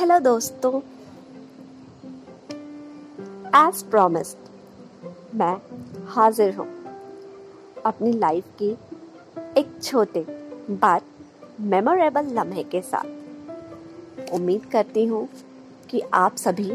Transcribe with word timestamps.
Hello 0.00 0.18
दोस्तों। 0.18 0.78
As 3.56 3.82
promised 3.82 5.34
मैं 5.34 5.56
हाजिर 6.08 6.54
हूँ 6.54 6.66
अपनी 7.86 8.12
लाइफ 8.12 8.44
की 8.58 8.70
एक 9.60 9.72
छोटे 9.82 10.20
बट 10.70 11.02
मेमोरेबल 11.60 12.32
लम्हे 12.38 12.62
के 12.64 12.80
साथ। 12.82 14.32
उम्मीद 14.34 14.64
करती 14.64 15.04
हूँ 15.04 15.28
कि 15.90 16.00
आप 16.14 16.36
सभी 16.36 16.70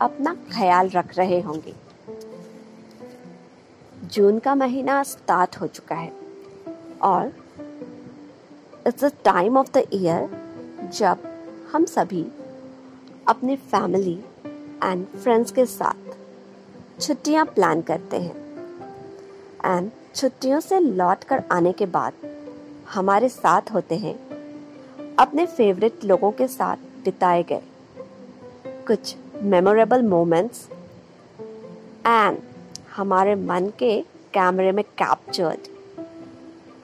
अपना 0.00 0.34
ख्याल 0.52 0.88
रख 0.88 1.16
रहे 1.18 1.40
होंगे। 1.40 1.74
जून 4.12 4.38
का 4.38 4.54
महीना 4.54 5.02
स्टार्ट 5.02 5.60
हो 5.60 5.66
चुका 5.66 5.96
है 5.96 6.12
और 7.02 7.32
it's 8.86 9.04
the 9.04 9.12
time 9.24 9.58
of 9.58 9.70
the 9.78 9.84
year 9.94 10.88
जब 10.94 11.28
हम 11.72 11.84
सभी 11.84 12.26
अपने 13.28 13.56
फैमिली 13.56 14.14
एंड 14.82 15.06
फ्रेंड्स 15.06 15.50
के 15.50 15.66
साथ 15.66 17.00
छुट्टियाँ 17.00 17.44
प्लान 17.44 17.82
करते 17.82 18.16
हैं। 18.16 18.34
एंड 19.64 19.90
छुट्टियों 20.14 20.60
से 20.60 20.80
लौट 20.80 21.24
कर 21.24 21.42
आने 21.52 21.72
के 21.72 21.86
बाद 21.86 22.12
हमारे 22.90 23.28
साथ 23.28 23.62
होते 23.74 23.96
हैं। 23.96 24.14
अपने 25.18 25.46
फेवरेट 25.46 26.04
लोगों 26.04 26.30
के 26.32 26.48
साथ 26.48 26.76
बिताए 27.04 27.42
गए 27.42 27.62
कुछ 28.66 29.16
मेमोरेबल 29.42 30.02
मोमेंट्स 30.02 30.68
एंड 32.06 32.38
हमारे 32.96 33.34
मन 33.34 33.72
के 33.78 34.00
कैमरे 34.34 34.72
में 34.72 34.84
captured 34.84 35.58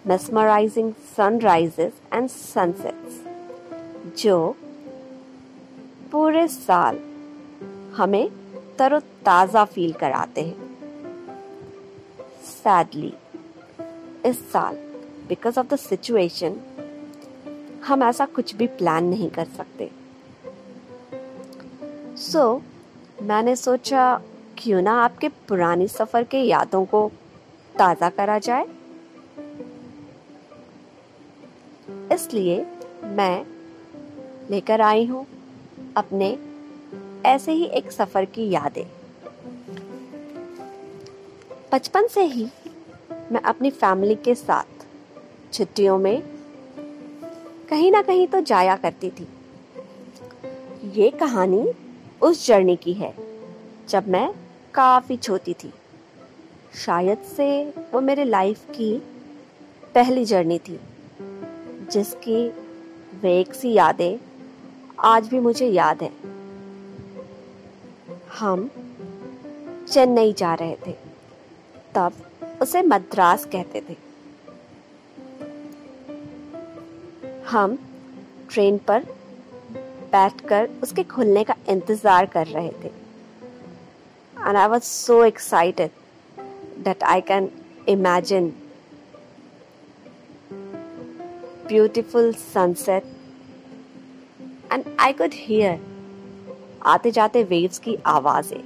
mesmerizing 0.09 0.87
sunrises 1.17 1.97
and 2.13 2.31
sunsets 2.35 3.17
जो 4.19 4.57
पूरे 6.13 6.47
साल 6.49 6.99
हमें 7.97 8.31
तरोताज़ा 8.79 9.65
फील 9.65 9.93
कराते 9.93 10.41
हैं। 10.41 10.69
सैडली 12.45 13.13
इस 14.27 14.39
साल 14.53 14.77
बिकॉज़ 15.29 15.59
ऑफ़ 15.61 15.67
द 15.67 15.77
सिचुएशन 15.77 16.57
हम 17.87 18.03
ऐसा 18.03 18.27
कुछ 18.27 18.55
भी 18.55 18.67
प्लान 18.67 19.05
नहीं 19.05 19.31
कर 19.31 19.45
सकते। 19.57 19.91
सो 22.17 22.39
so, 22.39 23.23
मैंने 23.23 23.57
सोचा 23.57 24.21
क्यों 24.59 24.83
ना 24.83 24.93
आपके 25.03 25.29
पुरानी 25.49 25.89
सफ़र 25.89 26.25
के 26.25 26.39
यादों 26.39 26.85
को 26.85 27.11
ताज़ा 27.79 28.11
करा 28.11 28.39
जाए। 28.39 28.67
इसलिए 32.13 32.65
मैं 33.17 33.45
लेकर 34.51 34.81
आई 34.81 35.05
हूँ। 35.07 35.27
अपने 35.97 36.37
ऐसे 37.27 37.53
ही 37.53 37.65
एक 37.65 37.91
सफ़र 37.93 38.25
की 38.25 38.49
यादें। 38.51 38.85
बचपन 41.73 42.07
से 42.07 42.23
ही 42.25 42.49
मैं 43.33 43.41
अपनी 43.41 43.71
फैमिली 43.71 44.15
के 44.15 44.35
साथ 44.35 44.87
छुट्टियों 45.53 45.99
में 45.99 46.23
कहीं 47.71 47.91
ना 47.93 48.03
कहीं 48.03 48.27
तो 48.29 48.41
जाया 48.41 48.77
करती 48.77 49.11
थी। 49.11 49.29
ये 50.95 51.11
कहानी 51.11 51.65
उस 52.23 52.47
जर्नी 52.47 52.77
की 52.77 52.93
है 52.93 53.15
जब 53.89 54.09
मैं 54.09 54.29
काफ़ी 54.75 55.17
छोटी 55.17 55.55
थी। 55.55 55.73
शायद 56.77 57.19
से 57.37 57.49
वो 57.93 58.01
मेरे 58.01 58.25
लाइफ 58.25 58.65
की 58.71 58.95
पहली 59.95 60.25
जर्नी 60.25 60.59
थी 60.59 60.81
जिसकी 61.93 62.49
वेग 63.23 63.53
सी 63.53 63.73
यादें 63.73 64.19
आज 65.05 65.29
भी 65.29 65.39
मुझे 65.39 65.67
याद 65.67 66.03
है। 66.03 66.11
हम 68.39 68.71
चेन्नई 69.93 70.33
जा 70.33 70.55
रहे 70.55 70.77
थे। 70.87 70.93
तब 71.95 72.13
उसे 72.63 72.83
मद्रास 72.83 73.45
कहते 73.45 73.81
थे। 73.81 73.97
हम 77.49 77.79
ट्रेन 78.51 78.79
पर 78.79 79.05
बैठकर 80.13 80.69
उसके 80.83 81.03
खुलने 81.05 81.45
का 81.45 81.55
इंतज़ार 81.69 82.27
कर 82.27 82.47
रहे 82.47 82.71
थे। 82.85 82.89
And 82.89 84.57
I 84.57 84.69
was 84.69 84.83
so 84.83 85.25
excited 85.25 85.91
that 86.79 87.03
I 87.03 87.21
can 87.21 87.51
imagine 87.89 88.53
beautiful 91.71 92.33
sunset 92.55 93.05
and 94.73 94.89
I 95.01 95.13
could 95.13 95.35
hear 95.47 95.79
आते 96.87 97.11
जाते 97.11 97.43
वेव्स 97.45 97.79
की 97.79 97.97
आवाज़ें। 98.07 98.63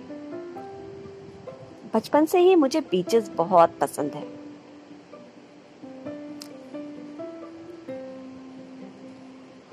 बचपन 1.94 2.26
से 2.26 2.38
ही 2.38 2.54
मुझे 2.54 2.80
बीचेस 2.80 3.28
बहुत 3.28 3.78
पसंद 3.80 4.12
है। 4.12 4.26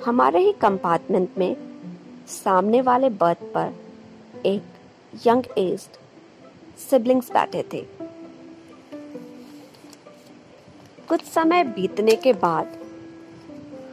हमारे 0.05 0.39
ही 0.39 0.51
कंपार्टमेंट 0.51 1.37
में 1.37 1.55
सामने 2.27 2.81
वाले 2.81 3.09
बर्थ 3.09 3.43
पर 3.55 3.73
एक 4.45 4.63
यंग 5.27 5.43
एज्ड 5.57 5.97
सिबलिंग्स 6.79 7.31
बैठे 7.31 7.63
थे। 7.73 7.85
कुछ 11.09 11.23
समय 11.23 11.63
बीतने 11.63 12.15
के 12.15 12.33
बाद 12.33 12.77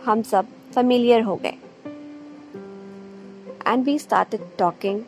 हम 0.05 0.23
सब 0.23 0.47
फेमिलियर 0.75 1.23
हो 1.23 1.37
गए। 1.37 1.57
And 3.68 3.86
we 3.86 3.98
started 4.00 4.42
talking 4.58 5.02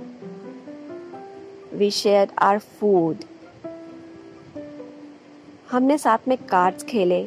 we 1.74 1.90
share 1.92 2.32
our 2.42 2.60
food 2.80 3.24
हमने 5.72 5.98
साथ 5.98 6.28
में 6.28 6.38
कार्ड्स 6.46 6.84
खेले 6.84 7.22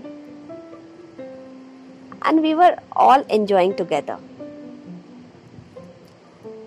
and 2.26 2.40
we 2.40 2.54
were 2.54 2.80
all 2.96 3.24
enjoying 3.30 3.74
together 3.74 4.18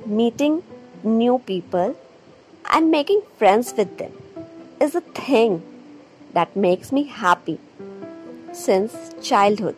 meeting 0.07 0.61
new 1.05 1.37
people 1.47 1.95
and 2.75 2.89
making 2.91 3.21
friends 3.39 3.73
with 3.77 3.95
them 3.99 4.43
is 4.85 4.95
a 4.95 5.01
thing 5.19 5.59
that 6.33 6.55
makes 6.55 6.91
me 6.91 7.03
happy 7.21 7.57
since 8.55 8.93
childhood. 9.21 9.75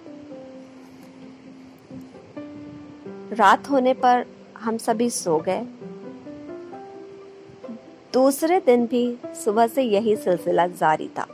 रात 3.38 3.70
होने 3.70 3.94
पर 4.04 4.26
हम 4.61 4.77
सभी 4.79 5.09
सो 5.11 5.39
गए। 5.39 5.67
दूसरे 8.13 8.59
दिन 8.61 8.87
भी 8.87 9.19
सुबह 9.45 9.67
से 9.67 9.83
यही 9.83 10.17
सिलसिला 10.17 10.67
जारी 10.67 11.09
था। 11.09 11.27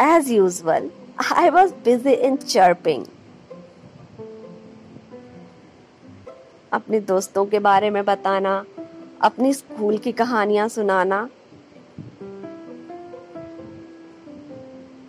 As 0.00 0.30
usual 0.30 0.90
I 1.32 1.50
was 1.50 1.72
busy 1.84 2.12
in 2.12 2.36
chirping 2.36 3.04
अपने 6.72 7.00
दोस्तों 7.00 7.44
के 7.46 7.58
बारे 7.58 7.90
में 7.90 8.04
बताना, 8.04 8.64
अपनी 9.22 9.52
स्कूल 9.54 9.98
की 9.98 10.12
कहानियाँ 10.12 10.68
सुनाना। 10.68 11.28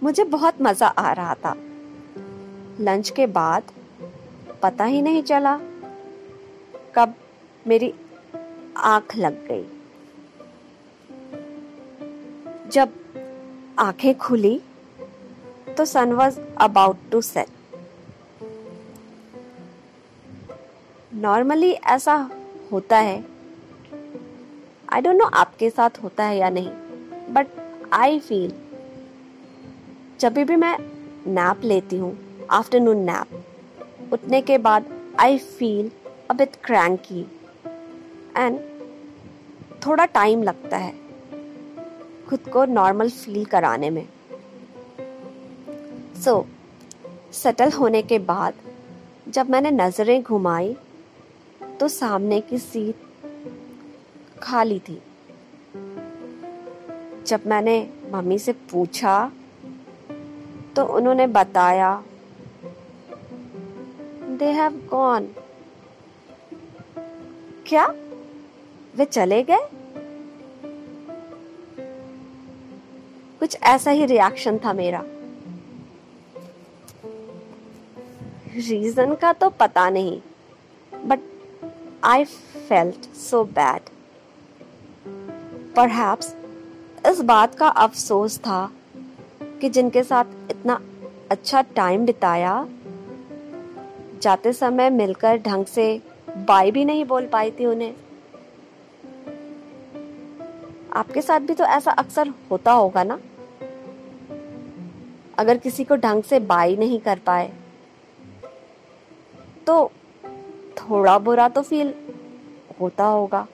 मुझे 0.03 0.23
बहुत 0.23 0.61
मज़ा 0.61 0.87
आ 0.87 1.11
रहा 1.11 1.33
था। 1.35 1.55
लंच 2.79 3.09
के 3.09 3.27
बाद 3.27 3.71
पता 4.62 4.85
ही 4.85 5.01
नहीं 5.01 5.22
चला। 5.23 5.57
कब 6.95 7.13
मेरी 7.68 7.94
आँख 8.78 9.16
लग 9.18 9.47
गई। 9.47 9.66
जब 12.72 12.93
आँखें 13.79 14.17
खुली 14.17 14.59
तो 15.78 15.85
sun 15.85 16.11
was 16.11 16.40
about 16.58 16.97
to 17.11 17.22
set 17.22 17.47
normally 21.14 21.72
ऐसा 21.72 22.16
होता 22.72 22.97
है। 22.97 23.23
आई 24.93 25.02
डोंट 25.02 25.16
नो 25.16 25.26
आपके 25.35 25.70
साथ 25.70 26.03
होता 26.03 26.23
है 26.23 26.37
या 26.37 26.49
नहीं 26.49 26.70
बट 27.34 27.47
आई 27.93 28.20
फील 28.20 28.53
जब 30.20 30.34
भी 30.34 30.55
मैं 30.55 30.78
नैप 31.28 31.61
लेती 31.64 31.97
हूँ 31.97 32.17
आफ्टरनून 32.52 32.97
नैप 33.03 33.36
उठने 34.13 34.41
के 34.41 34.57
बाद 34.57 34.85
I 35.19 35.37
feel 35.37 35.91
a 36.29 36.33
bit 36.33 36.55
cranky 36.55 37.21
and 38.37 38.59
थोड़ा 39.85 40.05
टाइम 40.05 40.43
लगता 40.43 40.77
है 40.77 40.93
खुद 42.29 42.49
को 42.53 42.65
नॉर्मल 42.65 43.09
फील 43.09 43.45
कराने 43.45 43.89
में। 43.89 44.07
सो 46.23 46.31
so, 46.31 47.33
सेटल 47.33 47.71
होने 47.71 48.01
के 48.01 48.19
बाद 48.19 48.53
जब 49.27 49.49
मैंने 49.49 49.71
नज़रें 49.71 50.21
घुमाई 50.23 50.75
तो 51.79 51.87
सामने 51.87 52.41
की 52.41 52.57
सीट 52.57 52.95
खाली 54.41 54.79
थी। 54.79 55.01
जब 57.27 57.41
मैंने 57.47 57.77
मम्मी 58.11 58.39
से 58.39 58.51
पूछा 58.71 59.31
तो 60.75 60.85
उन्होंने 60.85 61.27
बताया 61.27 62.03
दे 64.37 64.45
हैव 64.45 64.72
गॉन 64.91 65.28
क्या? 67.67 67.87
वे 68.95 69.05
चले 69.05 69.43
गए? 69.43 69.67
कुछ 73.39 73.57
ऐसा 73.63 73.91
ही 73.91 74.05
रिएक्शन 74.05 74.57
था 74.57 74.73
मेरा। 74.73 75.03
रीजन 78.55 79.16
का 79.16 79.34
तो 79.34 79.49
पता 79.49 79.89
नहीं 79.89 80.22
but 81.05 81.19
I 82.03 82.25
felt 82.69 83.16
so 83.16 83.43
bad 83.43 83.90
पर 85.79 86.17
इस 87.11 87.22
बात 87.22 87.55
का 87.55 87.67
अफसोस 87.67 88.37
था 88.37 88.72
कि 89.43 89.69
जिनके 89.69 90.03
साथ 90.03 90.25
इतना 90.51 90.81
अच्छा 91.31 91.61
टाइम 91.61 92.05
बिताया 92.05 92.67
जाते 94.22 94.53
समय 94.53 94.90
मिलकर 94.90 95.37
ढंग 95.37 95.66
से 95.66 96.02
बाई 96.37 96.72
भी 96.72 96.85
नहीं 96.85 97.05
बोल 97.05 97.25
पाई 97.28 97.52
थी 97.52 97.66
उन्हें। 97.66 97.93
आपके 100.93 101.22
साथ 101.22 101.40
भी 101.40 101.53
तो 101.53 101.64
ऐसा 101.64 101.91
अक्सर 101.91 102.34
होता 102.52 102.72
होगा 102.72 103.03
ना? 103.03 103.19
अगर 105.37 105.58
किसी 105.58 105.84
को 105.84 105.96
ढंग 105.96 106.23
से 106.23 106.40
बाई 106.40 106.75
नहीं 106.75 106.99
कर 106.99 107.19
पाए 107.25 107.52
तो 109.67 109.91
थोड़ा 110.78 111.17
बुरा 111.19 111.47
तो 111.49 111.61
फील 111.61 111.93
होता 112.81 113.05
होगा। 113.05 113.47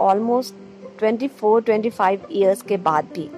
ऑलमोस्ट 0.00 0.54
24-25 1.00 2.30
इयर्स 2.30 2.62
के 2.62 2.76
बाद 2.76 3.04
भी 3.14 3.28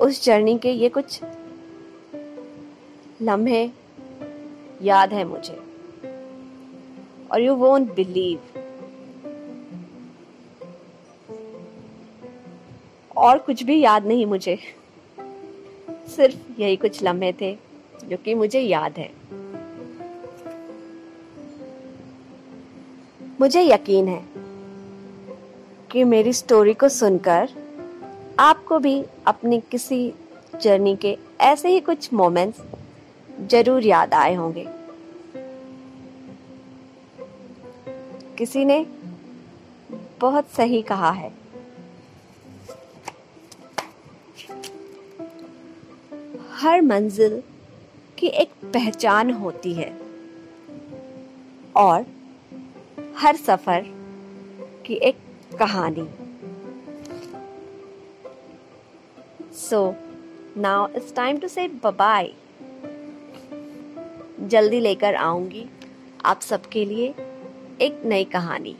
उस 0.00 0.24
जर्नी 0.24 0.58
के 0.58 0.70
ये 0.70 0.88
कुछ 0.88 1.20
लम्हे 3.22 3.70
याद 4.82 5.12
है 5.12 5.24
मुझे। 5.24 5.62
और 7.32 7.42
यू 7.42 7.54
वोंट 7.54 7.94
बिलीव 7.94 8.40
और 13.16 13.38
कुछ 13.38 13.62
भी 13.62 13.80
याद 13.80 14.06
नहीं 14.06 14.26
मुझे। 14.26 14.58
सिर्फ़ 16.16 16.60
यही 16.60 16.76
कुछ 16.76 17.02
लम्हे 17.02 17.32
थे 17.32 17.58
जो 18.04 18.16
कि 18.16 18.34
मुझे 18.34 18.60
याद 18.60 18.98
है। 18.98 19.10
मुझे 23.40 23.62
यकीन 23.62 24.08
है 24.08 24.24
कि 25.90 26.04
मेरी 26.04 26.32
स्टोरी 26.32 26.74
को 26.74 26.88
सुनकर 26.88 27.48
आपको 28.40 28.78
भी 28.78 29.04
अपनी 29.26 29.60
किसी 29.60 30.14
जर्नी 30.62 30.96
के 30.96 31.16
ऐसे 31.40 31.68
ही 31.68 31.80
कुछ 31.80 32.12
मोमेंट्स 32.12 32.60
ज़रूर 33.50 33.86
याद 33.86 34.14
आए 34.14 34.34
होंगे। 34.34 34.64
किसी 38.38 38.64
ने 38.64 38.86
बहुत 40.20 40.48
सही 40.48 40.82
कहा 40.82 41.10
है। 41.10 41.32
हर 46.52 46.82
मंजिल 46.82 47.42
की 48.18 48.26
एक 48.26 48.52
पहचान 48.64 49.30
होती 49.30 49.72
है 49.72 49.92
और 51.76 52.06
हर 53.16 53.36
सफ़र 53.36 53.84
की 54.86 54.94
एक 54.94 55.18
कहानी। 55.58 56.08
So 59.70 59.94
now 60.56 60.86
it's 60.96 61.14
time 61.14 61.38
to 61.38 61.48
say 61.48 61.66
bye 61.84 62.32
जल्दी 64.40 64.80
लेकर 64.80 65.14
आऊँगी 65.14 65.66
आप 66.24 66.40
सबके 66.40 66.84
लिए 66.84 67.08
एक 67.80 68.02
नई 68.04 68.24
कहानी। 68.24 68.76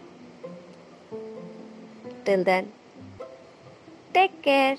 टिल 2.27 2.45
देन 2.45 2.71
टेक 4.15 4.31
केयर 4.45 4.79